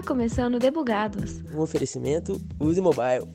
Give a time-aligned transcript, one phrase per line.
[0.00, 1.42] Está começando Debugados.
[1.54, 3.28] Um oferecimento Use Mobile.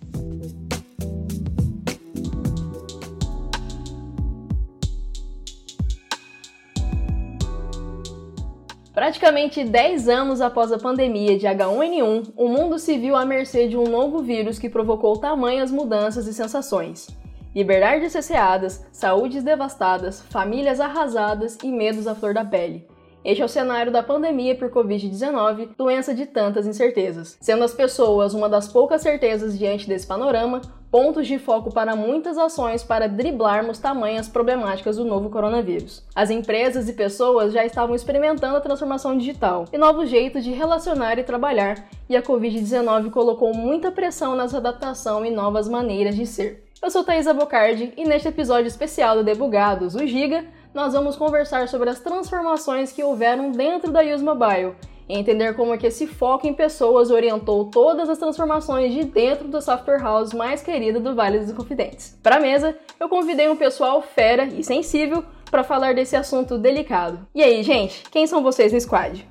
[8.91, 13.77] Praticamente 10 anos após a pandemia de H1N1, o mundo se viu à mercê de
[13.77, 17.07] um novo vírus que provocou tamanhas mudanças e sensações.
[17.54, 22.88] Liberdades cesseadas, saúdes devastadas, famílias arrasadas e medos à flor da pele.
[23.26, 27.36] Este é o cenário da pandemia por Covid-19, doença de tantas incertezas.
[27.42, 30.61] Sendo as pessoas uma das poucas certezas diante desse panorama,
[30.92, 36.03] pontos de foco para muitas ações para driblarmos tamanhas problemáticas do novo coronavírus.
[36.14, 41.17] As empresas e pessoas já estavam experimentando a transformação digital e novos jeitos de relacionar
[41.17, 46.64] e trabalhar, e a Covid-19 colocou muita pressão nessa adaptação e novas maneiras de ser.
[46.80, 51.70] Eu sou Thaisa Bocardi e neste episódio especial do Debugados, o Giga, nós vamos conversar
[51.70, 54.75] sobre as transformações que houveram dentro da Use Mobile
[55.08, 59.47] e entender como é que esse foco em pessoas orientou todas as transformações de dentro
[59.47, 62.19] do software house mais querido do Vale dos Confidentes.
[62.22, 67.25] Para a mesa, eu convidei um pessoal fera e sensível para falar desse assunto delicado.
[67.33, 69.25] E aí, gente, quem são vocês no squad?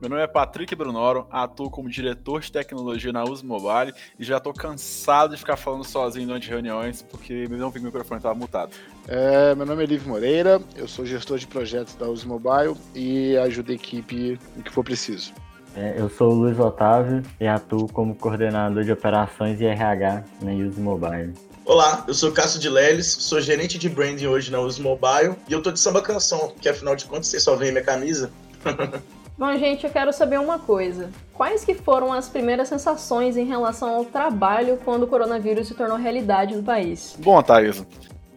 [0.00, 4.38] Meu nome é Patrick Brunoro, atuo como diretor de tecnologia na Uso Mobile e já
[4.38, 8.34] estou cansado de ficar falando sozinho durante reuniões porque não vi que o microfone estava
[8.34, 8.70] mutado.
[9.06, 13.36] É, meu nome é Livio Moreira, eu sou gestor de projetos da Uso Mobile e
[13.36, 15.34] ajudo a equipe no que for preciso.
[15.76, 20.52] É, eu sou o Luiz Otávio e atuo como coordenador de operações e RH na
[20.52, 21.34] Use Mobile.
[21.66, 25.52] Olá, eu sou Cássio de Leles, sou gerente de branding hoje na Use Mobile e
[25.52, 28.32] eu tô de samba canção, que afinal de contas vocês só veem minha camisa.
[29.40, 31.10] Bom, gente, eu quero saber uma coisa.
[31.32, 35.96] Quais que foram as primeiras sensações em relação ao trabalho quando o coronavírus se tornou
[35.96, 37.16] realidade no país?
[37.18, 37.86] Bom, Thaisa,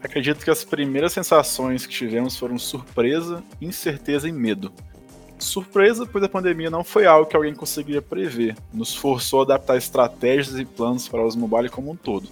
[0.01, 4.71] acredito que as primeiras sensações que tivemos foram surpresa, incerteza e medo.
[5.37, 9.75] Surpresa, pois a pandemia não foi algo que alguém conseguiria prever, nos forçou a adaptar
[9.75, 12.29] estratégias e planos para os mobile como um todo.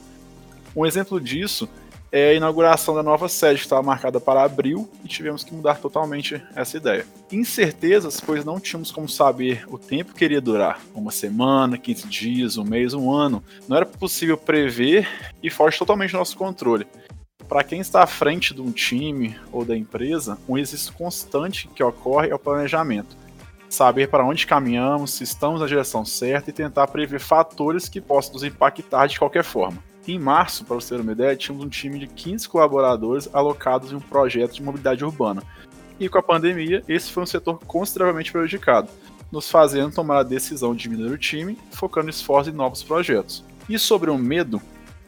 [0.74, 1.68] Um exemplo disso
[2.12, 5.80] é a inauguração da nova sede, que estava marcada para abril, e tivemos que mudar
[5.80, 7.06] totalmente essa ideia.
[7.32, 12.58] Incertezas, pois não tínhamos como saber o tempo que iria durar uma semana, 15 dias,
[12.58, 13.42] um mês, um ano.
[13.68, 15.08] Não era possível prever
[15.42, 16.86] e foge totalmente do nosso controle.
[17.48, 21.84] Para quem está à frente de um time ou da empresa, um exercício constante que
[21.84, 23.16] ocorre é o planejamento.
[23.70, 28.34] Saber para onde caminhamos, se estamos na direção certa e tentar prever fatores que possam
[28.34, 29.82] nos impactar de qualquer forma.
[30.08, 33.96] Em março, para você ter uma ideia, tínhamos um time de 15 colaboradores alocados em
[33.96, 35.44] um projeto de mobilidade urbana.
[36.00, 38.90] E com a pandemia, esse foi um setor consideravelmente prejudicado,
[39.32, 43.44] nos fazendo tomar a decisão de diminuir o time, focando esforços em novos projetos.
[43.70, 44.60] E sobre o medo,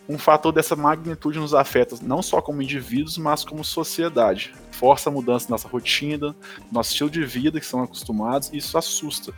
[0.07, 4.53] um fator dessa magnitude nos afeta não só como indivíduos, mas como sociedade.
[4.71, 6.35] Força a mudança na nossa rotina,
[6.71, 9.33] nosso estilo de vida que estamos acostumados, e isso assusta.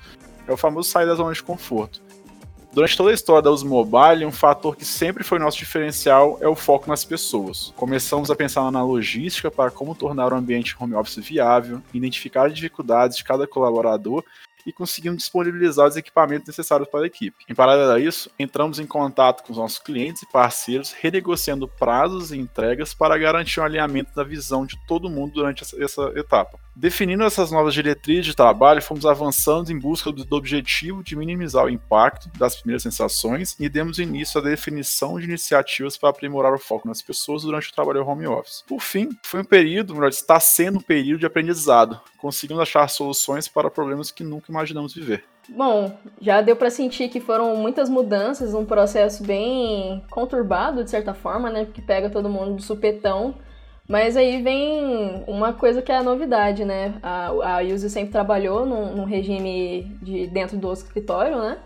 [0.47, 2.04] É o famoso sair da zona de conforto.
[2.75, 6.47] Durante toda a história da Uso Mobile, um fator que sempre foi nosso diferencial é
[6.49, 7.71] o foco nas pessoas.
[7.73, 12.53] Começamos a pensar na logística para como tornar o ambiente home office viável, identificar as
[12.53, 14.25] dificuldades de cada colaborador
[14.65, 17.45] e conseguimos disponibilizar os equipamentos necessários para a equipe.
[17.47, 22.33] Em paralelo a isso, entramos em contato com os nossos clientes e parceiros, renegociando prazos
[22.33, 26.64] e entregas para garantir um alinhamento da visão de todo mundo durante essa etapa.
[26.75, 31.69] Definindo essas novas diretrizes de trabalho, fomos avançando em busca do objetivo de minimizar o
[31.69, 36.85] impacto das primeiras sensações e demos início à definição de iniciativas para aprimorar o foco
[36.85, 38.61] nas pessoas durante o trabalho home office.
[38.67, 43.47] Por fim, foi um período, melhor, está sendo um período de aprendizado, conseguindo achar soluções
[43.47, 45.23] para problemas que nunca imaginamos viver.
[45.47, 51.13] Bom, já deu para sentir que foram muitas mudanças, um processo bem conturbado de certa
[51.13, 53.35] forma, né, que pega todo mundo de supetão.
[53.87, 56.95] Mas aí vem uma coisa que é a novidade, né?
[57.03, 61.59] A, a sempre trabalhou num, num, regime de dentro do escritório, né?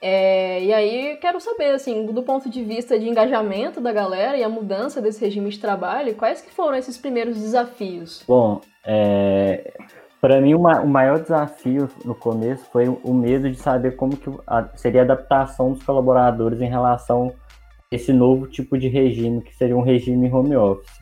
[0.00, 4.44] É, e aí quero saber, assim, do ponto de vista de engajamento da galera e
[4.44, 8.24] a mudança desse regime de trabalho, quais que foram esses primeiros desafios?
[8.26, 9.74] Bom, é,
[10.20, 14.30] para mim uma, o maior desafio no começo foi o medo de saber como que
[14.46, 17.34] a, seria a adaptação dos colaboradores em relação
[17.92, 20.97] a esse novo tipo de regime, que seria um regime home office.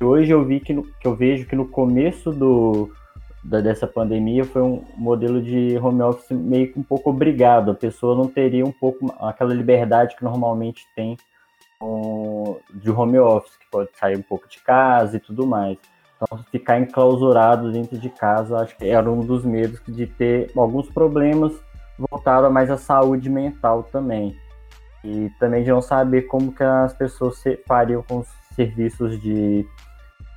[0.00, 2.90] Hoje eu vi que, no, que eu vejo que no começo do,
[3.42, 7.70] da, dessa pandemia foi um modelo de home office meio que um pouco obrigado.
[7.70, 11.16] A pessoa não teria um pouco aquela liberdade que normalmente tem
[11.80, 15.78] um, de home office, que pode sair um pouco de casa e tudo mais.
[16.16, 20.90] Então, ficar enclausurado dentro de casa, acho que era um dos medos de ter alguns
[20.90, 21.52] problemas
[21.98, 24.36] voltados mais à saúde mental também.
[25.02, 29.66] E também de não saber como que as pessoas fariam com os serviços de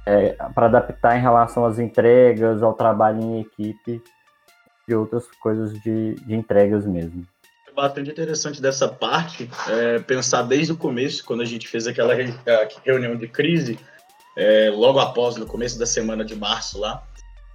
[0.10, 4.02] é, para adaptar em relação às entregas, ao trabalho em equipe
[4.88, 7.24] e outras coisas de, de entregas mesmo.
[7.76, 12.16] bastante interessante dessa parte é pensar desde o começo, quando a gente fez aquela
[12.84, 13.80] reunião de crise,
[14.36, 17.04] é, logo após, no começo da semana de março lá,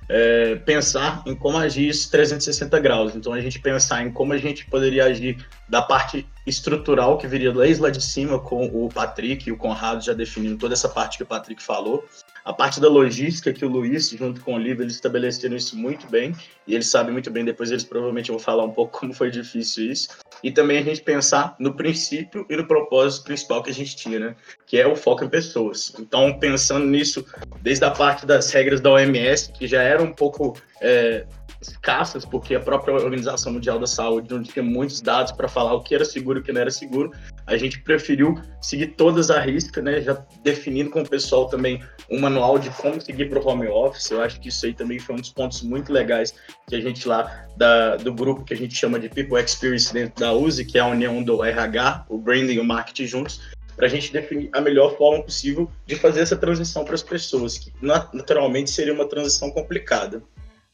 [0.08, 3.14] é, pensar em como agir 360 graus.
[3.14, 7.52] Então, a gente pensar em como a gente poderia agir da parte estrutural que viria
[7.52, 11.16] desde lá de cima, com o Patrick e o Conrado já definindo toda essa parte
[11.16, 12.06] que o Patrick falou.
[12.44, 16.06] A parte da logística que o Luiz, junto com o Livro, eles estabeleceram isso muito
[16.06, 16.36] bem.
[16.66, 19.90] E eles sabem muito bem, depois eles provavelmente vão falar um pouco como foi difícil
[19.90, 20.08] isso.
[20.44, 24.18] E também a gente pensar no princípio e no propósito principal que a gente tinha,
[24.18, 24.36] né?
[24.66, 25.94] Que é o foco em pessoas.
[25.98, 27.24] Então, pensando nisso,
[27.62, 31.24] desde a parte das regras da OMS, que já era um pouco é,
[31.68, 35.82] escassas, porque a própria Organização Mundial da Saúde não tinha muitos dados para falar o
[35.82, 37.10] que era seguro e o que não era seguro.
[37.46, 40.00] A gente preferiu seguir todas a risca, né?
[40.00, 44.10] Já definindo com o pessoal também um manual de como seguir para o home office.
[44.10, 46.34] Eu acho que isso aí também foi um dos pontos muito legais
[46.66, 50.20] que a gente lá da, do grupo que a gente chama de People Experience dentro
[50.20, 53.40] da USE, que é a união do RH, o branding e o marketing juntos,
[53.76, 57.58] para a gente definir a melhor forma possível de fazer essa transição para as pessoas,
[57.58, 60.22] que naturalmente seria uma transição complicada.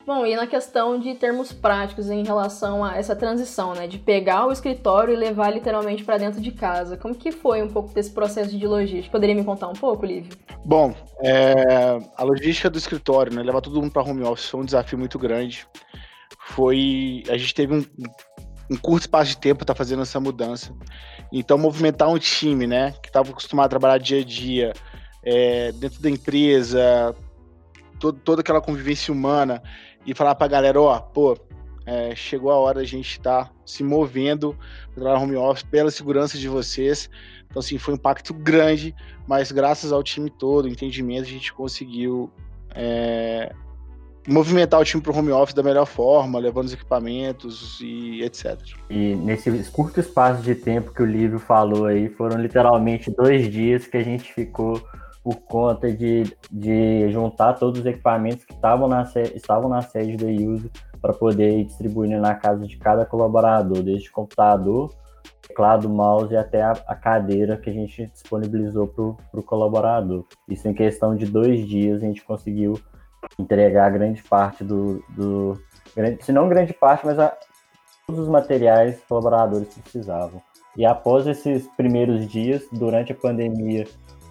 [0.06, 4.47] Bom, e na questão de termos práticos em relação a essa transição, né, de pegar
[4.47, 8.11] o escritório e levar literalmente para dentro de casa, como que foi um pouco desse
[8.11, 9.12] processo de logística?
[9.12, 10.32] Poderia me contar um pouco, Lívio?
[10.64, 14.64] Bom, é, a logística do escritório, né, levar todo mundo para home office foi um
[14.64, 15.67] desafio muito grande.
[16.46, 17.85] Foi, a gente teve um,
[18.70, 20.75] um curto espaço de tempo tá fazendo essa mudança.
[21.31, 24.73] Então, movimentar um time, né, que estava acostumado a trabalhar dia a dia
[25.23, 27.14] é, dentro da empresa,
[28.00, 29.62] todo, toda aquela convivência humana
[30.10, 31.38] e falar pra galera, ó, pô,
[31.86, 34.58] é, chegou a hora da gente estar tá se movendo
[34.92, 37.08] para home office pela segurança de vocês.
[37.46, 38.92] Então, assim, foi um impacto grande,
[39.24, 42.28] mas graças ao time todo, entendimento, a gente conseguiu
[42.74, 43.52] é,
[44.26, 48.58] movimentar o time para o home office da melhor forma, levando os equipamentos e etc.
[48.90, 53.86] E nesse curto espaço de tempo que o livro falou aí, foram literalmente dois dias
[53.86, 54.82] que a gente ficou
[55.22, 59.02] por conta de, de juntar todos os equipamentos que estavam na,
[59.34, 60.70] estavam na sede da User
[61.00, 64.94] para poder ir distribuindo na casa de cada colaborador, desde computador,
[65.46, 70.25] teclado, mouse e até a, a cadeira que a gente disponibilizou para o colaborador.
[70.49, 72.78] Isso em questão de dois dias a gente conseguiu
[73.38, 75.61] entregar grande parte do, do
[76.20, 77.37] se não grande parte, mas a,
[78.06, 80.40] todos os materiais que os colaboradores precisavam.
[80.76, 83.87] E após esses primeiros dias, durante a pandemia,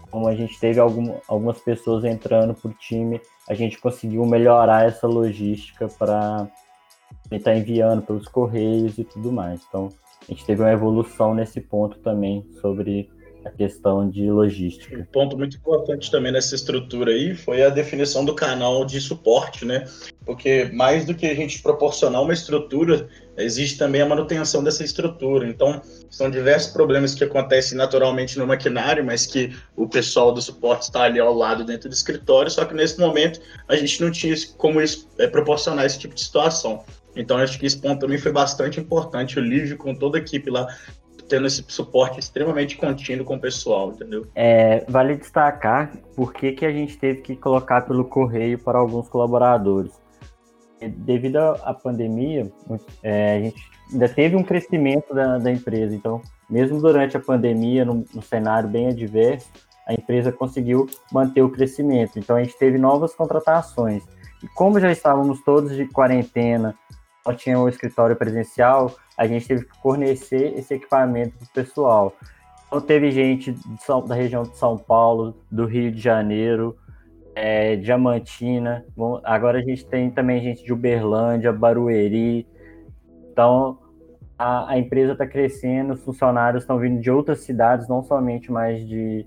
[0.10, 5.08] como a gente teve algum, algumas pessoas entrando por time, a gente conseguiu melhorar essa
[5.08, 6.48] logística para
[7.32, 9.62] estar enviando pelos correios e tudo mais.
[9.68, 9.90] Então,
[10.22, 13.10] a gente teve uma evolução nesse ponto também sobre
[13.46, 14.98] a questão de logística.
[14.98, 19.66] Um ponto muito importante também nessa estrutura aí foi a definição do canal de suporte,
[19.66, 19.86] né?
[20.26, 23.08] Porque mais do que a gente proporcionar uma estrutura,
[23.38, 25.48] existe também a manutenção dessa estrutura.
[25.48, 30.84] Então, são diversos problemas que acontecem naturalmente no maquinário, mas que o pessoal do suporte
[30.84, 34.36] está ali ao lado dentro do escritório, só que nesse momento a gente não tinha
[34.58, 36.84] como é, proporcionar esse tipo de situação.
[37.16, 39.40] Então, acho que esse ponto também foi bastante importante.
[39.40, 40.68] O Lívio, com toda a equipe lá,
[41.30, 44.28] tendo esse suporte extremamente contínuo com o pessoal, entendeu?
[44.36, 49.08] É, vale destacar por que, que a gente teve que colocar pelo correio para alguns
[49.08, 49.92] colaboradores.
[50.82, 52.52] Devido à pandemia,
[53.04, 57.86] é, a gente ainda teve um crescimento da, da empresa, então, mesmo durante a pandemia,
[57.86, 59.50] no, no cenário bem adverso,
[59.86, 62.18] a empresa conseguiu manter o crescimento.
[62.18, 64.04] Então, a gente teve novas contratações.
[64.42, 66.76] E como já estávamos todos de quarentena,
[67.34, 72.14] tinha o escritório presencial, a gente teve que fornecer esse equipamento para o pessoal.
[72.68, 76.78] Então, teve gente São, da região de São Paulo, do Rio de Janeiro,
[77.36, 78.86] é, Diamantina.
[78.96, 82.48] Bom, agora a gente tem também gente de Uberlândia, Barueri.
[83.32, 83.80] Então,
[84.38, 88.88] a, a empresa está crescendo, os funcionários estão vindo de outras cidades, não somente mais
[88.88, 89.26] de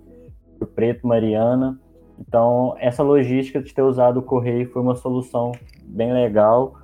[0.74, 1.78] Preto, Mariana.
[2.18, 5.52] Então, essa logística de ter usado o correio foi uma solução
[5.84, 6.81] bem legal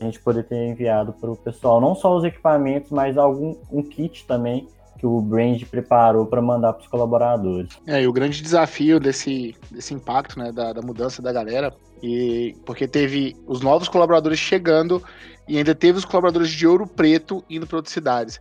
[0.00, 3.82] a gente poder ter enviado para o pessoal, não só os equipamentos, mas algum um
[3.82, 4.66] kit também
[4.98, 7.70] que o Brand preparou para mandar para os colaboradores.
[7.86, 12.54] É, e o grande desafio desse, desse impacto, né, da, da mudança da galera, e
[12.64, 15.02] porque teve os novos colaboradores chegando
[15.48, 18.40] e ainda teve os colaboradores de Ouro Preto indo para outras cidades.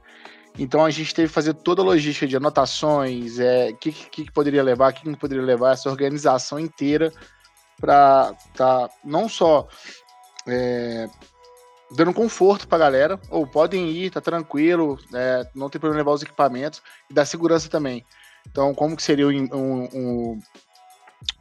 [0.58, 4.32] Então a gente teve que fazer toda a logística de anotações, é, que, que, que,
[4.32, 7.12] poderia levar, o que, que poderia levar, essa organização inteira
[7.80, 9.68] para tá, não só
[10.46, 11.08] é,
[11.92, 13.20] dando conforto pra galera.
[13.30, 17.70] Ou podem ir, tá tranquilo, é, não tem problema levar os equipamentos e dar segurança
[17.70, 18.06] também.
[18.50, 20.40] Então, como que seria um, um,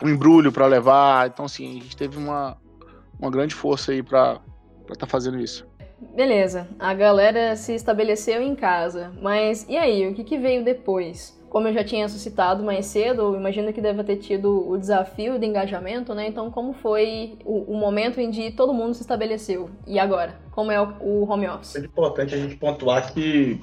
[0.03, 1.29] um embrulho para levar?
[1.29, 2.57] Então, assim, a gente teve uma,
[3.19, 4.41] uma grande força aí para
[4.83, 5.67] estar tá fazendo isso.
[6.15, 11.38] beleza, a galera se estabeleceu em casa, mas e aí, o que, que veio depois?
[11.51, 15.47] Como eu já tinha suscitado mais cedo, imagino que deve ter tido o desafio de
[15.47, 16.27] engajamento, né?
[16.27, 19.71] Então, como foi o, o momento em que todo mundo se estabeleceu?
[19.87, 20.39] E agora?
[20.51, 21.77] Como é o, o home office?
[21.77, 23.61] É importante a gente pontuar que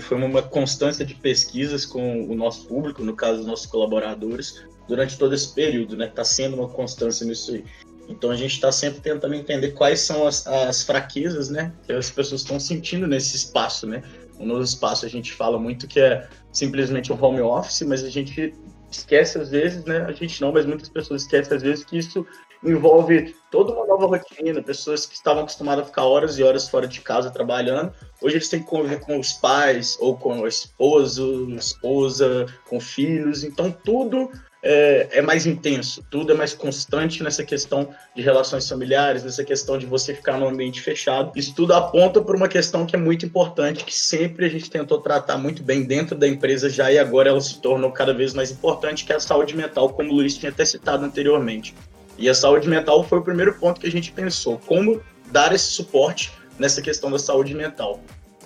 [0.00, 5.18] foi uma constância de pesquisas com o nosso público, no caso, os nossos colaboradores, durante
[5.18, 6.06] todo esse período, né?
[6.06, 7.64] Está sendo uma constância nisso aí.
[8.08, 12.10] Então a gente está sempre tentando entender quais são as, as fraquezas, né, que as
[12.10, 14.02] pessoas estão sentindo nesse espaço, né.
[14.38, 18.54] No espaço a gente fala muito que é simplesmente um home office, mas a gente
[18.90, 22.26] esquece às vezes, né, a gente não, mas muitas pessoas esquecem às vezes que isso
[22.62, 26.86] envolve toda uma nova rotina, pessoas que estavam acostumadas a ficar horas e horas fora
[26.86, 31.50] de casa trabalhando, hoje eles têm que conviver com os pais, ou com o esposo,
[31.50, 34.30] esposa, com filhos, então tudo
[34.62, 39.76] é, é, mais intenso, tudo é mais constante nessa questão de relações familiares, nessa questão
[39.76, 41.32] de você ficar num ambiente fechado.
[41.34, 45.00] Isso tudo aponta para uma questão que é muito importante, que sempre a gente tentou
[45.00, 48.52] tratar muito bem dentro da empresa já e agora ela se tornou cada vez mais
[48.52, 51.74] importante, que é a saúde mental, como o Luiz tinha até citado anteriormente.
[52.16, 55.02] E a saúde mental foi o primeiro ponto que a gente pensou, como
[55.32, 58.00] dar esse suporte nessa questão da saúde mental.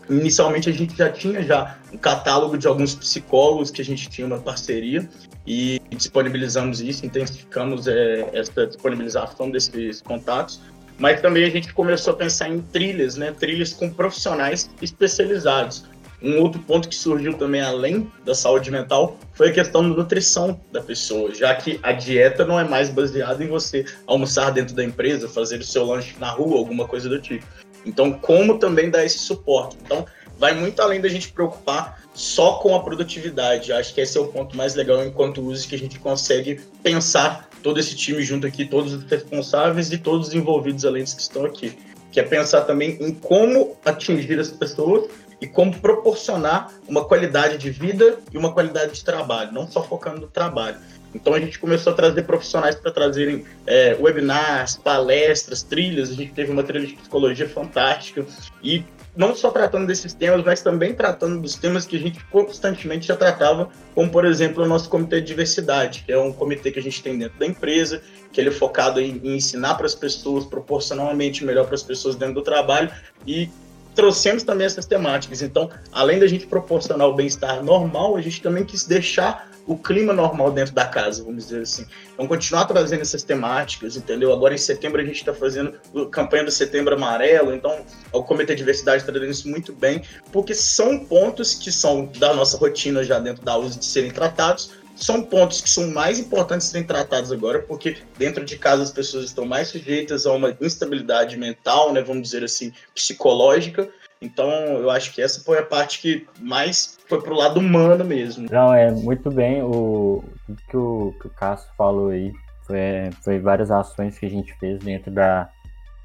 [0.09, 4.27] Inicialmente a gente já tinha já um catálogo de alguns psicólogos que a gente tinha
[4.27, 5.09] uma parceria
[5.47, 10.61] e disponibilizamos isso, intensificamos é, essa disponibilização desses contatos,
[10.99, 15.85] mas também a gente começou a pensar em trilhas, né, trilhas com profissionais especializados.
[16.27, 20.61] Um outro ponto que surgiu também além da saúde mental foi a questão da nutrição
[20.73, 24.83] da pessoa, já que a dieta não é mais baseada em você almoçar dentro da
[24.83, 27.47] empresa, fazer o seu lanche na rua, alguma coisa do tipo.
[27.85, 29.77] Então, como também dar esse suporte?
[29.81, 30.05] Então,
[30.37, 33.73] vai muito além da gente preocupar só com a produtividade.
[33.73, 37.49] Acho que esse é o ponto mais legal enquanto uso que a gente consegue pensar
[37.63, 41.23] todo esse time junto aqui, todos os responsáveis e todos os envolvidos além dos que
[41.23, 41.79] estão aqui.
[42.11, 45.09] Que é pensar também em como atingir as pessoas
[45.41, 50.23] e como proporcionar uma qualidade de vida e uma qualidade de trabalho, não só focando
[50.23, 50.79] no trabalho.
[51.15, 56.11] Então a gente começou a trazer profissionais para trazerem é, webinars, palestras, trilhas.
[56.11, 58.25] A gente teve uma trilha de psicologia fantástica
[58.63, 58.85] e
[59.17, 63.17] não só tratando desses temas, mas também tratando dos temas que a gente constantemente já
[63.17, 66.83] tratava, como por exemplo o nosso comitê de diversidade, que é um comitê que a
[66.83, 70.45] gente tem dentro da empresa, que ele é focado em, em ensinar para as pessoas,
[70.45, 72.91] proporcionalmente melhor para as pessoas dentro do trabalho
[73.27, 73.49] e
[73.97, 75.43] trouxemos também essas temáticas.
[75.43, 80.13] Então, além da gente proporcionar o bem-estar normal, a gente também quis deixar o clima
[80.13, 81.85] normal dentro da casa, vamos dizer assim.
[82.15, 84.33] Então, continuar trazendo essas temáticas, entendeu?
[84.33, 88.55] Agora, em setembro, a gente está fazendo a campanha do Setembro Amarelo, então, o Comitê
[88.55, 93.03] de Diversidade está trazendo isso muito bem, porque são pontos que são da nossa rotina
[93.03, 97.31] já dentro da USE de serem tratados, são pontos que são mais importantes serem tratados
[97.31, 102.03] agora, porque dentro de casa as pessoas estão mais sujeitas a uma instabilidade mental, né,
[102.03, 103.89] vamos dizer assim, psicológica,
[104.21, 108.49] então, eu acho que essa foi a parte que mais foi pro lado humano mesmo.
[108.51, 112.33] Não, é muito bem o, o que o, o Cássio falou aí.
[112.67, 112.79] Foi,
[113.23, 115.49] foi várias ações que a gente fez dentro da,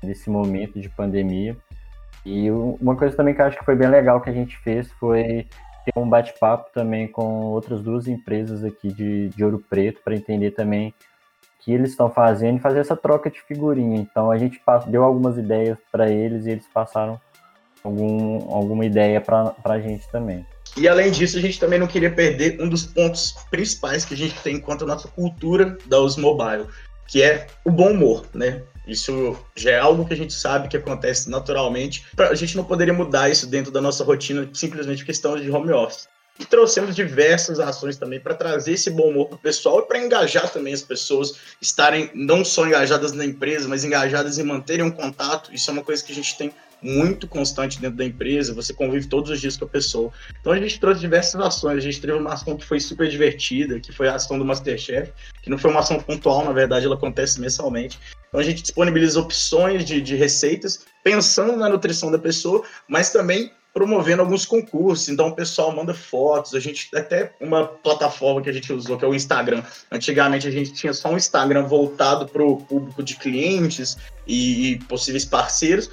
[0.03, 1.55] desse momento de pandemia.
[2.25, 4.91] E uma coisa também que eu acho que foi bem legal que a gente fez
[4.99, 5.47] foi
[5.85, 10.51] ter um bate-papo também com outras duas empresas aqui de, de Ouro Preto para entender
[10.51, 13.99] também o que eles estão fazendo e fazer essa troca de figurinha.
[13.99, 17.19] Então a gente deu algumas ideias para eles e eles passaram
[17.83, 20.45] algum, alguma ideia para a gente também.
[20.77, 24.17] E além disso, a gente também não queria perder um dos pontos principais que a
[24.17, 26.65] gente tem enquanto a nossa cultura da Us Mobile,
[27.11, 28.63] que é o bom humor, né?
[28.87, 32.05] Isso já é algo que a gente sabe que acontece naturalmente.
[32.17, 36.07] A gente não poderia mudar isso dentro da nossa rotina simplesmente questão de home office.
[36.39, 39.99] E trouxemos diversas ações também para trazer esse bom humor para o pessoal e para
[39.99, 44.89] engajar também as pessoas estarem não só engajadas na empresa, mas engajadas em manterem um
[44.89, 45.53] contato.
[45.53, 49.07] Isso é uma coisa que a gente tem muito constante dentro da empresa, você convive
[49.07, 50.11] todos os dias com a pessoa.
[50.39, 53.79] Então a gente trouxe diversas ações, a gente teve uma ação que foi super divertida,
[53.79, 55.11] que foi a ação do Masterchef,
[55.41, 57.99] que não foi uma ação pontual, na verdade ela acontece mensalmente.
[58.27, 63.51] Então a gente disponibiliza opções de, de receitas, pensando na nutrição da pessoa, mas também
[63.73, 65.09] promovendo alguns concursos.
[65.09, 66.53] Então o pessoal manda fotos.
[66.53, 69.63] A gente até uma plataforma que a gente usou, que é o Instagram.
[69.91, 73.97] Antigamente a gente tinha só um Instagram voltado para o público de clientes
[74.27, 75.89] e, e possíveis parceiros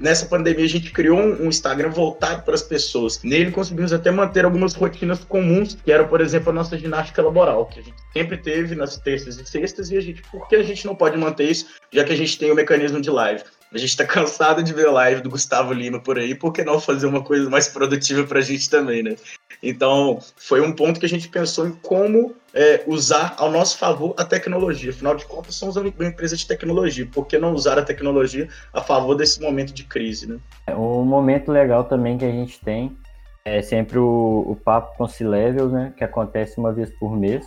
[0.00, 3.22] nessa pandemia a gente criou um, Instagram voltado para as pessoas.
[3.22, 7.66] Nele conseguimos até manter algumas rotinas comuns, que era, por exemplo, a nossa ginástica laboral,
[7.66, 10.62] que a gente sempre teve nas terças e sextas, e a gente, por que a
[10.62, 13.42] gente não pode manter isso, já que a gente tem o mecanismo de live?
[13.72, 16.80] A gente está cansado de ver live do Gustavo Lima por aí, por que não
[16.80, 19.16] fazer uma coisa mais produtiva para a gente também, né?
[19.62, 24.14] Então, foi um ponto que a gente pensou em como é, usar ao nosso favor
[24.18, 24.90] a tecnologia.
[24.90, 27.06] Afinal de contas, somos uma empresa de tecnologia.
[27.06, 30.26] Por que não usar a tecnologia a favor desse momento de crise?
[30.26, 30.38] Né?
[30.68, 32.96] Um momento legal também que a gente tem
[33.44, 37.46] é sempre o, o papo com C-Levels, né, que acontece uma vez por mês,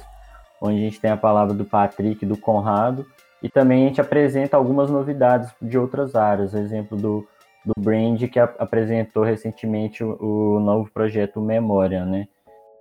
[0.59, 3.05] onde a gente tem a palavra do Patrick e do Conrado,
[3.43, 7.27] e também a gente apresenta algumas novidades de outras áreas, exemplo do,
[7.65, 12.27] do Brand, que a, apresentou recentemente o, o, novo projeto Memória, né?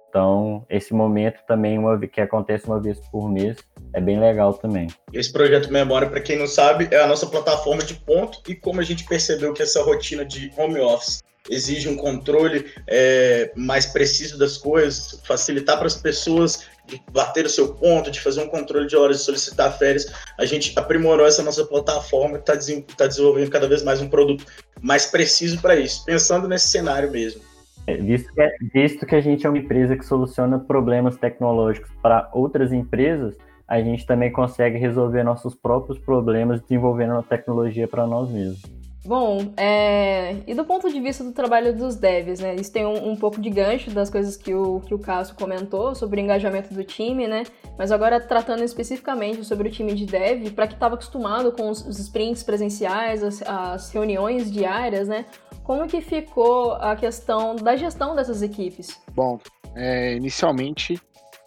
[0.09, 3.57] Então, esse momento também, uma, que acontece uma vez por mês,
[3.93, 4.87] é bem legal também.
[5.13, 8.79] Esse projeto Memória, para quem não sabe, é a nossa plataforma de ponto e como
[8.79, 14.39] a gente percebeu que essa rotina de home office exige um controle é, mais preciso
[14.39, 18.87] das coisas, facilitar para as pessoas de bater o seu ponto, de fazer um controle
[18.87, 20.13] de horas, de solicitar férias.
[20.39, 22.55] A gente aprimorou essa nossa plataforma e está
[22.97, 24.45] tá desenvolvendo cada vez mais um produto
[24.81, 27.41] mais preciso para isso, pensando nesse cenário mesmo.
[27.87, 31.91] É, visto, que, é, visto que a gente é uma empresa que soluciona problemas tecnológicos
[32.01, 38.07] para outras empresas, a gente também consegue resolver nossos próprios problemas desenvolvendo a tecnologia para
[38.07, 38.82] nós mesmos.
[39.05, 40.37] Bom, é...
[40.47, 42.55] e do ponto de vista do trabalho dos devs, né?
[42.55, 45.95] Isso tem um, um, pouco de gancho das coisas que o, que o Cássio comentou
[45.95, 47.43] sobre o engajamento do time, né?
[47.77, 51.85] Mas agora tratando especificamente sobre o time de dev, para quem estava acostumado com os,
[51.85, 55.27] os sprints presenciais, as, as, reuniões diárias, né?
[55.65, 59.01] Como que ficou a questão da gestão dessas equipes?
[59.15, 59.39] Bom,
[59.75, 61.01] é, inicialmente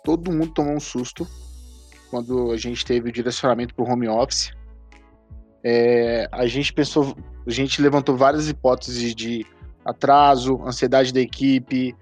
[0.04, 1.26] todo mundo tomou um susto
[2.10, 4.52] quando a gente teve o direcionamento para o home office.
[5.68, 7.16] É, a gente pensou
[7.48, 9.46] a gente levantou várias hipóteses de
[9.84, 11.96] atraso, ansiedade da equipe,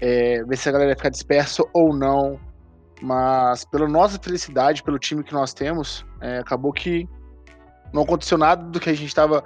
[0.00, 2.38] é, ver se a galera ia ficar dispersa ou não.
[3.02, 7.08] Mas pela nossa felicidade, pelo time que nós temos, é, acabou que
[7.92, 9.42] não aconteceu nada do que a gente estava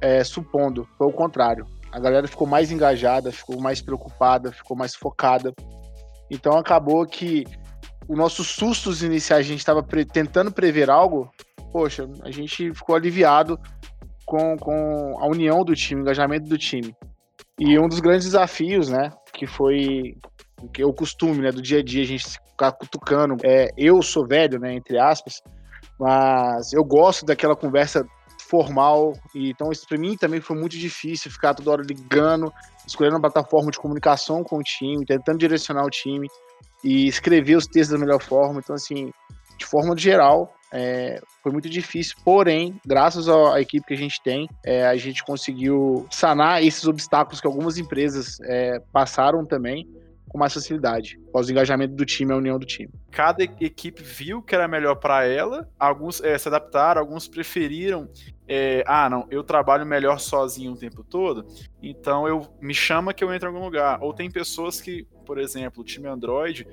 [0.00, 0.88] é, supondo.
[0.96, 1.66] Foi o contrário.
[1.90, 5.52] A galera ficou mais engajada, ficou mais preocupada, ficou mais focada.
[6.30, 7.44] Então acabou que
[8.08, 11.30] os nossos sustos iniciais, a gente estava pre tentando prever algo,
[11.72, 13.58] poxa, a gente ficou aliviado
[14.24, 16.94] com, com a união do time, o engajamento do time.
[17.58, 20.16] E um dos grandes desafios, né, que foi
[20.72, 23.36] que é o costume, né, do dia a dia a gente ficar cutucando.
[23.44, 25.42] É, eu sou velho, né, entre aspas,
[25.98, 28.06] mas eu gosto daquela conversa
[28.48, 32.52] formal e então isso para mim também foi muito difícil ficar toda hora ligando,
[32.86, 36.28] escolhendo uma plataforma de comunicação com o time, tentando direcionar o time
[36.82, 38.60] e escrever os textos da melhor forma.
[38.60, 39.12] Então assim,
[39.58, 44.48] de forma geral, é, foi muito difícil, porém, graças à equipe que a gente tem,
[44.64, 49.88] é, a gente conseguiu sanar esses obstáculos que algumas empresas é, passaram também
[50.28, 52.90] com mais facilidade, após o engajamento do time, a união do time.
[53.10, 58.08] Cada equipe viu que era melhor para ela, alguns é, se adaptaram, alguns preferiram.
[58.48, 61.46] É, ah, não, eu trabalho melhor sozinho o tempo todo,
[61.82, 63.98] então eu me chama que eu entro em algum lugar.
[64.02, 66.66] Ou tem pessoas que, por exemplo, o time Android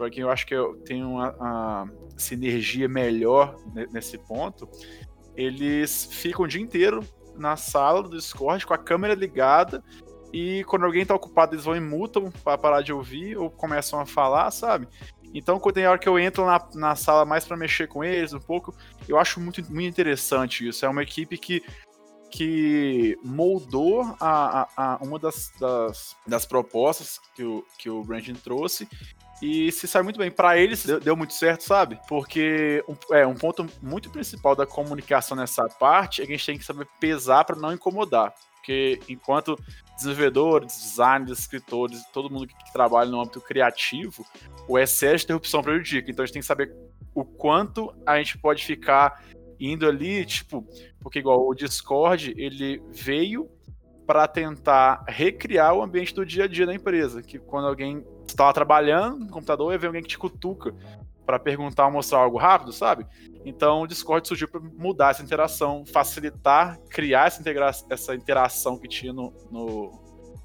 [0.00, 0.54] porque eu acho que
[0.86, 3.54] tenho uma, uma sinergia melhor
[3.92, 4.66] nesse ponto,
[5.36, 7.04] eles ficam o dia inteiro
[7.36, 9.84] na sala do Discord com a câmera ligada
[10.32, 14.00] e quando alguém tá ocupado eles vão e mutam para parar de ouvir ou começam
[14.00, 14.88] a falar, sabe?
[15.34, 18.32] Então, quando tem hora que eu entro na, na sala mais para mexer com eles
[18.32, 18.74] um pouco,
[19.06, 20.86] eu acho muito, muito interessante isso.
[20.86, 21.62] É uma equipe que,
[22.30, 28.34] que moldou a, a, a uma das, das, das, propostas que o, que o Brandon
[28.34, 28.88] trouxe
[29.42, 30.30] e se sai muito bem.
[30.30, 31.98] Para eles deu, deu, muito certo, sabe?
[32.08, 36.46] Porque um, é, um ponto muito principal da comunicação nessa parte é que a gente
[36.46, 38.34] tem que saber pesar para não incomodar.
[38.56, 39.58] Porque enquanto
[39.96, 44.24] desenvolvedores, designers, escritores, todo mundo que, que trabalha no âmbito criativo,
[44.68, 46.10] o excesso de interrupção prejudica.
[46.10, 46.74] Então a gente tem que saber
[47.14, 49.24] o quanto a gente pode ficar
[49.60, 50.66] indo ali, tipo,
[51.00, 53.48] porque igual o Discord, ele veio
[54.06, 58.52] para tentar recriar o ambiente do dia a dia da empresa, que quando alguém estava
[58.52, 60.74] trabalhando no computador ver alguém que te cutuca
[61.24, 63.06] para perguntar ou mostrar algo rápido, sabe?
[63.44, 67.42] Então o Discord surgiu para mudar essa interação, facilitar, criar essa,
[67.88, 69.92] essa interação que tinha no, no,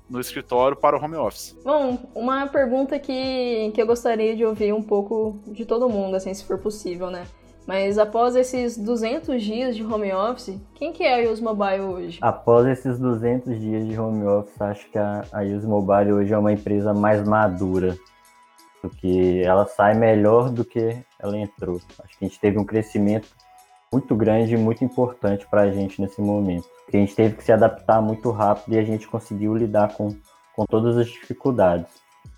[0.07, 1.57] no, escritório para o home office.
[1.63, 6.33] Bom, uma pergunta que, que eu gostaria de ouvir um pouco de todo mundo, assim,
[6.33, 7.25] se for possível, né?
[7.65, 12.19] Mas após esses 200 dias de home office, quem que é a Use Mobile hoje?
[12.21, 16.37] Após esses 200 dias de home office, acho que a, a Use Mobile hoje é
[16.37, 17.97] uma empresa mais madura,
[18.81, 21.81] porque ela sai melhor do que ela entrou.
[22.03, 23.29] Acho que a gente teve um crescimento
[23.91, 26.67] muito grande e muito importante para a gente nesse momento.
[26.83, 30.15] Porque a gente teve que se adaptar muito rápido e a gente conseguiu lidar com,
[30.55, 31.91] com todas as dificuldades.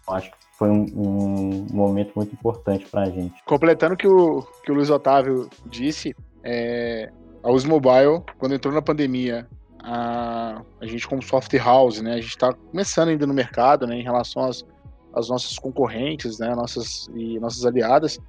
[0.07, 3.43] Acho que foi um, um momento muito importante para a gente.
[3.45, 7.11] Completando o que o que o Luiz Otávio disse, é,
[7.43, 9.47] a Use Mobile, quando entrou na pandemia,
[9.83, 13.97] a, a gente como software house, né, a gente está começando ainda no mercado, né,
[13.97, 14.65] em relação às,
[15.13, 18.19] as nossas concorrentes, né, nossas e nossas aliadas,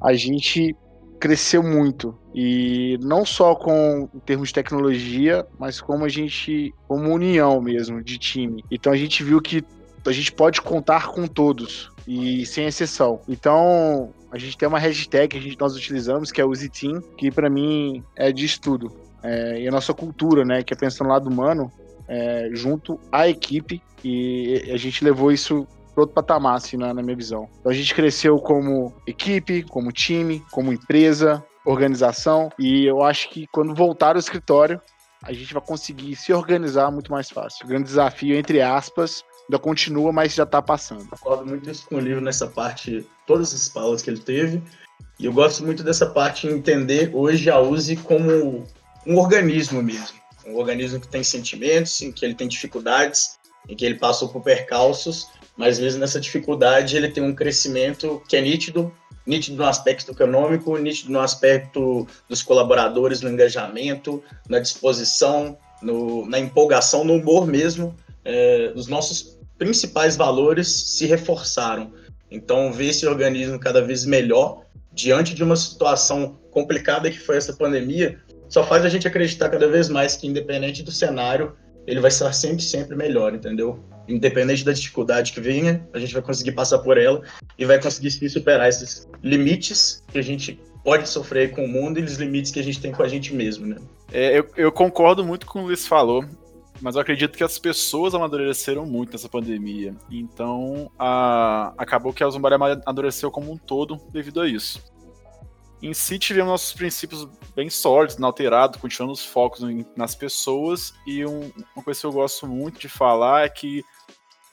[0.00, 0.76] a gente
[1.20, 7.14] cresceu muito e não só com em termos de tecnologia, mas como a gente como
[7.14, 8.64] união mesmo de time.
[8.70, 9.62] Então a gente viu que
[10.06, 13.20] a gente pode contar com todos e sem exceção.
[13.28, 17.00] Então a gente tem uma hashtag que a gente, nós utilizamos que é o Team,
[17.16, 18.92] que para mim é de estudo.
[19.22, 21.70] É, e a nossa cultura, né, que é pensando no lado humano,
[22.08, 27.02] é, junto à equipe e a gente levou isso para outro patamar, assim, na, na
[27.02, 27.48] minha visão.
[27.60, 33.46] Então a gente cresceu como equipe, como time, como empresa, organização, e eu acho que
[33.52, 34.80] quando voltar ao escritório,
[35.22, 37.66] a gente vai conseguir se organizar muito mais fácil.
[37.66, 41.06] O grande desafio, entre aspas, ainda continua, mas já está passando.
[41.08, 44.62] Concordo muito isso com o livro nessa parte, todas as palavras que ele teve.
[45.18, 48.64] E eu gosto muito dessa parte em entender hoje a USE como
[49.06, 50.18] um organismo mesmo.
[50.46, 54.42] Um organismo que tem sentimentos, em que ele tem dificuldades, em que ele passou por
[54.42, 55.28] percalços
[55.60, 58.90] mas mesmo nessa dificuldade ele tem um crescimento que é nítido,
[59.26, 66.38] nítido no aspecto econômico, nítido no aspecto dos colaboradores, no engajamento, na disposição, no, na
[66.38, 67.94] empolgação, no humor mesmo.
[68.24, 71.92] É, os nossos principais valores se reforçaram.
[72.30, 77.52] Então, ver esse organismo cada vez melhor diante de uma situação complicada que foi essa
[77.52, 78.18] pandemia,
[78.48, 81.54] só faz a gente acreditar cada vez mais que, independente do cenário,
[81.86, 83.78] ele vai estar sempre, sempre melhor, entendeu?
[84.08, 87.22] independente da dificuldade que venha, a gente vai conseguir passar por ela
[87.56, 92.02] e vai conseguir superar esses limites que a gente pode sofrer com o mundo e
[92.02, 93.76] os limites que a gente tem com a gente mesmo, né?
[94.12, 96.24] É, eu, eu concordo muito com o Luiz falou,
[96.80, 99.94] mas eu acredito que as pessoas amadureceram muito nessa pandemia.
[100.10, 104.82] Então, a, acabou que a Zumbaria amadureceu como um todo devido a isso.
[105.82, 109.62] Em si, tivemos nossos princípios bem sólidos, inalterados, continuando os focos
[109.96, 110.94] nas pessoas.
[111.06, 113.82] E um, uma coisa que eu gosto muito de falar é que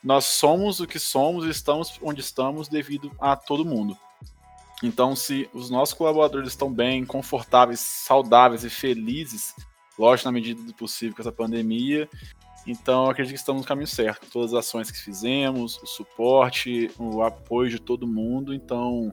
[0.04, 3.98] nós somos o que somos e estamos onde estamos devido a todo mundo.
[4.82, 9.54] Então, se os nossos colaboradores estão bem, confortáveis, saudáveis e felizes,
[9.98, 12.10] lógico, na medida do possível com essa pandemia,
[12.68, 14.30] então acredito que estamos no caminho certo.
[14.30, 18.54] Todas as ações que fizemos, o suporte, o apoio de todo mundo.
[18.54, 19.12] Então,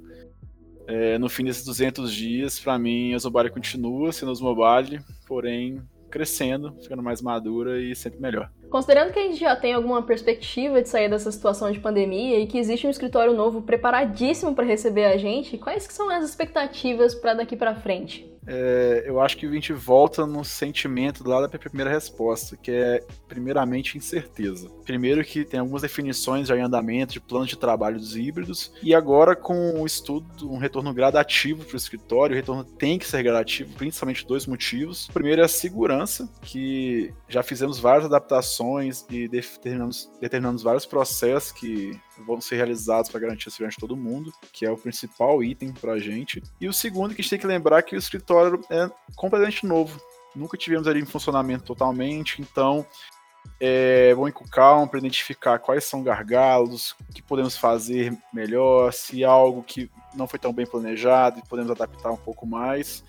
[0.88, 5.80] é, no fim desses 200 dias, para mim, a Zobari continua sendo a Mobile, porém
[6.10, 8.50] crescendo, ficando mais madura e sempre melhor.
[8.70, 12.46] Considerando que a gente já tem alguma perspectiva de sair dessa situação de pandemia e
[12.46, 17.14] que existe um escritório novo preparadíssimo para receber a gente, quais que são as expectativas
[17.14, 18.34] para daqui para frente?
[18.46, 23.02] é, eu acho que a gente volta no sentimento lá da primeira resposta, que é
[23.26, 24.68] primeiramente incerteza.
[24.84, 28.94] Primeiro que tem algumas definições já em andamento de planos de trabalho dos híbridos, e
[28.94, 33.22] agora com o estudo, um retorno gradativo para o escritório, o retorno tem que ser
[33.22, 35.08] gradativo, principalmente dois motivos.
[35.08, 38.53] O primeiro é a segurança, que já fizemos várias adaptações
[39.10, 43.96] e determinamos, determinamos vários processos que vão ser realizados para garantir a segurança de todo
[43.96, 46.42] mundo, que é o principal item para a gente.
[46.60, 49.66] E o segundo que a gente tem que lembrar é que o escritório é completamente
[49.66, 50.00] novo.
[50.34, 52.86] Nunca tivemos ali em funcionamento totalmente, então
[53.60, 59.24] é ir com calma para identificar quais são gargalos, o que podemos fazer melhor, se
[59.24, 63.04] algo que não foi tão bem planejado e podemos adaptar um pouco mais.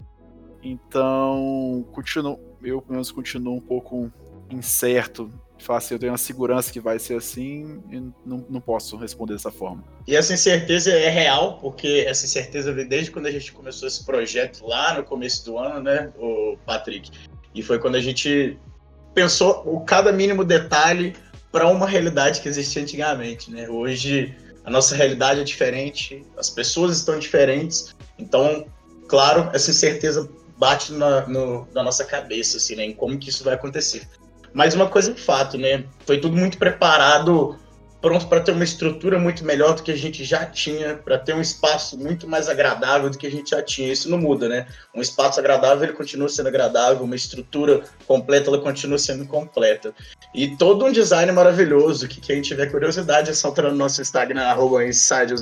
[0.61, 4.11] Então, continuo, eu pelo menos continuo um pouco
[4.49, 5.31] incerto
[5.65, 7.81] falar assim, eu tenho uma segurança que vai ser assim
[8.25, 9.83] não, não posso responder dessa forma.
[10.07, 14.05] E essa incerteza é real, porque essa incerteza vem desde quando a gente começou esse
[14.05, 17.11] projeto lá no começo do ano, né, o Patrick?
[17.53, 18.57] E foi quando a gente
[19.13, 21.15] pensou o cada mínimo detalhe
[21.51, 23.67] para uma realidade que existia antigamente, né?
[23.69, 28.65] Hoje a nossa realidade é diferente, as pessoas estão diferentes, então,
[29.07, 33.43] claro, essa incerteza bate na, no, na nossa cabeça, assim, né, em como que isso
[33.43, 34.07] vai acontecer.
[34.55, 35.83] Mas uma coisa é fato, né?
[36.05, 37.59] Foi tudo muito preparado,
[38.01, 41.35] pronto para ter uma estrutura muito melhor do que a gente já tinha, para ter
[41.35, 43.91] um espaço muito mais agradável do que a gente já tinha.
[43.91, 44.65] Isso não muda, né?
[44.95, 49.93] Um espaço agradável, ele continua sendo agradável, uma estrutura completa, ela continua sendo completa.
[50.33, 54.43] E todo um design maravilhoso, que quem tiver curiosidade é só entrar no nosso Instagram,
[54.43, 54.79] arroba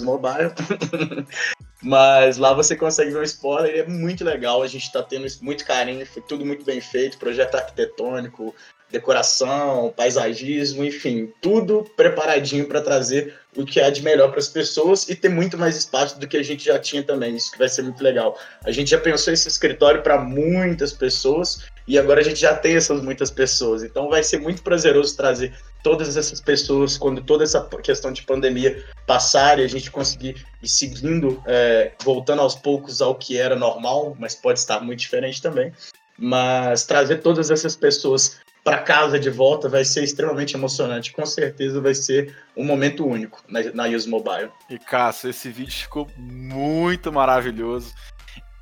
[0.04, 0.52] Mobile.
[1.84, 5.66] Mas lá você consegue ver um spoiler, é muito legal, a gente está tendo muito
[5.66, 8.56] carinho, foi tudo muito bem feito, projeto arquitetônico,
[8.90, 15.10] decoração, paisagismo, enfim, tudo preparadinho para trazer o que há de melhor para as pessoas
[15.10, 17.36] e ter muito mais espaço do que a gente já tinha também.
[17.36, 18.40] Isso que vai ser muito legal.
[18.64, 22.76] A gente já pensou esse escritório para muitas pessoas e agora a gente já tem
[22.76, 23.84] essas muitas pessoas.
[23.84, 28.84] Então vai ser muito prazeroso trazer todas essas pessoas quando toda essa questão de pandemia
[29.06, 34.16] passar e a gente conseguir ir seguindo, é, voltando aos poucos ao que era normal,
[34.18, 35.72] mas pode estar muito diferente também.
[36.18, 41.12] Mas trazer todas essas pessoas para casa de volta vai ser extremamente emocionante.
[41.12, 44.50] Com certeza vai ser um momento único na, na Use Mobile.
[44.70, 47.94] E Cássio, esse vídeo ficou muito maravilhoso.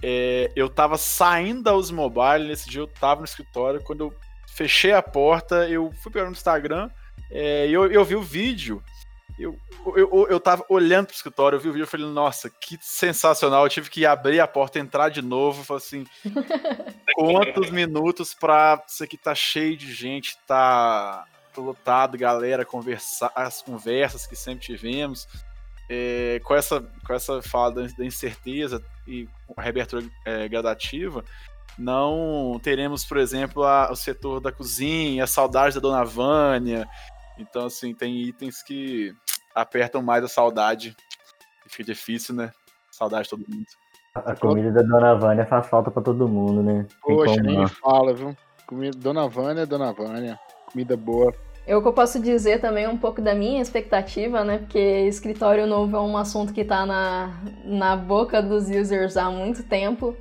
[0.02, 4.14] É, eu tava saindo da Use Mobile, nesse dia eu tava no escritório, quando eu
[4.48, 6.90] fechei a porta, eu fui pegar no Instagram
[7.32, 8.84] é, e eu, eu vi o vídeo.
[9.40, 9.58] Eu,
[9.96, 13.64] eu, eu tava olhando pro escritório, eu vi o vídeo e falei, nossa, que sensacional.
[13.64, 15.64] Eu tive que abrir a porta, entrar de novo.
[15.64, 16.06] Falei assim,
[17.16, 21.26] quantos minutos pra isso aqui tá cheio de gente, tá
[21.58, 25.28] lotado, galera, conversar, as conversas que sempre tivemos.
[25.90, 31.26] É, com, essa, com essa fala da, incerteza e a reabertura é, gradativa,
[31.78, 36.88] não teremos, por exemplo, a, o setor da cozinha, a saudade da Dona Vânia.
[37.42, 39.14] Então, assim, tem itens que
[39.54, 40.96] apertam mais a saudade.
[41.66, 42.52] E fica difícil, né?
[42.92, 43.66] Saudade de todo mundo.
[44.14, 46.86] A comida da Dona Vânia faz falta para todo mundo, né?
[47.02, 48.36] Poxa, nem me fala, viu?
[48.68, 50.40] Comida Dona Vânia, Dona Vânia.
[50.72, 51.34] Comida boa.
[51.66, 54.58] Eu que eu posso dizer também um pouco da minha expectativa, né?
[54.58, 57.32] Porque escritório novo é um assunto que está na,
[57.64, 60.16] na boca dos users há muito tempo.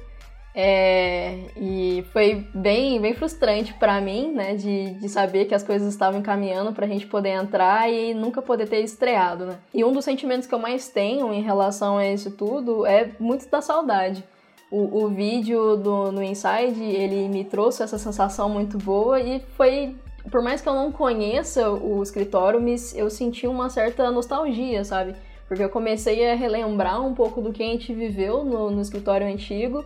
[0.53, 5.89] É, e foi bem, bem frustrante para mim, né, de, de saber que as coisas
[5.89, 9.59] estavam encaminhando para a gente poder entrar e nunca poder ter estreado, né.
[9.73, 13.49] E um dos sentimentos que eu mais tenho em relação a isso tudo é muito
[13.49, 14.25] da saudade.
[14.71, 19.97] O, o vídeo do, no Inside, ele me trouxe essa sensação muito boa e foi,
[20.31, 22.61] por mais que eu não conheça o escritório,
[22.95, 25.15] eu senti uma certa nostalgia, sabe?
[25.49, 29.27] Porque eu comecei a relembrar um pouco do que a gente viveu no, no escritório
[29.27, 29.85] antigo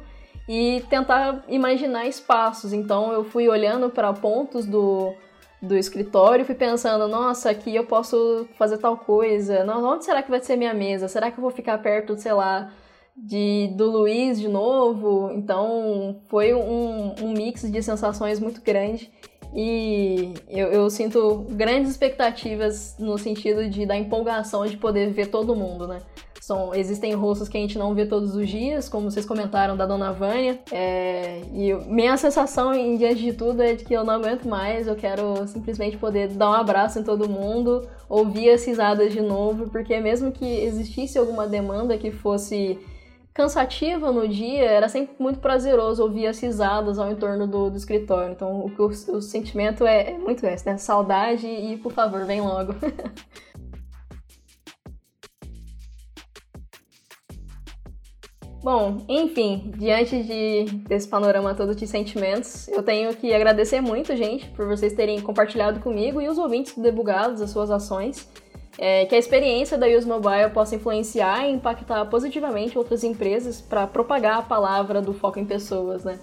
[0.49, 2.73] e tentar imaginar espaços.
[2.73, 5.15] Então eu fui olhando para pontos do,
[5.65, 9.65] do escritório fui pensando, nossa, aqui eu posso fazer tal coisa.
[9.65, 11.09] Não, onde será que vai ser minha mesa?
[11.09, 12.71] Será que eu vou ficar perto, sei lá,
[13.17, 15.31] de do Luiz de novo?
[15.33, 19.11] Então foi um, um mix de sensações muito grande.
[19.57, 25.55] E eu, eu, sinto grandes expectativas no sentido de da empolgação de poder ver todo
[25.55, 26.01] mundo, né?
[26.45, 29.87] São, existem rostos que a gente não vê todos os dias, como vocês comentaram da
[29.87, 30.61] Dona Vânia.
[30.71, 34.87] É, e minha sensação, em diante de tudo, é de que eu não aguento mais.
[34.87, 39.71] Eu quero simplesmente poder dar um abraço em todo mundo, ouvir as risadas de novo,
[39.71, 42.79] porque mesmo que existisse alguma demanda que fosse
[43.33, 48.33] cansativa no dia, era sempre muito prazeroso ouvir as risadas ao entorno do, do escritório.
[48.33, 50.77] Então, o, o, o sentimento é, é, muito esse, né?
[50.77, 52.75] Saudade e, por favor, vem logo.
[58.65, 64.49] Bom, enfim, diante de, desse panorama todo de sentimentos, eu tenho que agradecer muito, gente,
[64.53, 68.27] por vocês terem compartilhado comigo e os ouvintes do Debugados as suas ações.
[68.79, 73.87] É, que a experiência da Use Mobile possa influenciar e impactar positivamente outras empresas para
[73.87, 76.19] propagar a palavra do foco em pessoas, né?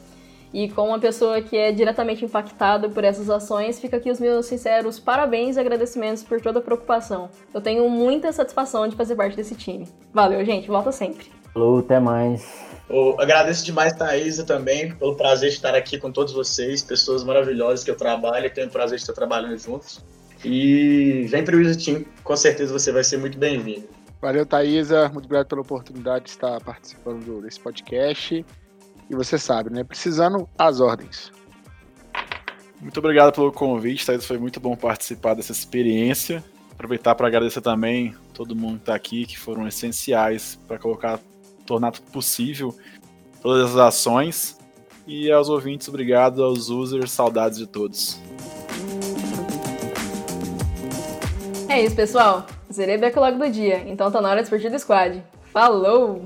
[0.51, 4.47] E com uma pessoa que é diretamente impactada por essas ações, fica aqui os meus
[4.47, 7.29] sinceros parabéns e agradecimentos por toda a preocupação.
[7.53, 9.87] Eu tenho muita satisfação de fazer parte desse time.
[10.11, 10.67] Valeu, gente.
[10.67, 11.40] Volta sempre.
[11.53, 12.61] Falou, até mais.
[12.89, 17.83] Eu agradeço demais, Thaisa, também, pelo prazer de estar aqui com todos vocês, pessoas maravilhosas
[17.83, 20.03] que eu trabalho e tenho o prazer de estar trabalhando juntos.
[20.43, 23.87] E vem para o Team, com certeza você vai ser muito bem-vindo.
[24.21, 25.09] Valeu, Thaisa.
[25.09, 28.45] Muito obrigado pela oportunidade de estar participando desse podcast.
[29.09, 29.83] E você sabe, né?
[29.83, 31.31] Precisando, as ordens.
[32.79, 34.23] Muito obrigado pelo convite, Thaisa.
[34.23, 36.43] Foi muito bom participar dessa experiência.
[36.73, 41.19] Aproveitar para agradecer também todo mundo que está aqui, que foram essenciais para colocar
[41.65, 42.75] tornar possível
[43.41, 44.57] todas as ações.
[45.07, 46.43] E aos ouvintes, obrigado.
[46.43, 48.19] Aos users, saudades de todos.
[51.67, 52.45] É isso, pessoal.
[52.71, 55.23] Zerei backlog do dia, então tá na hora de partir do squad.
[55.51, 56.25] Falou!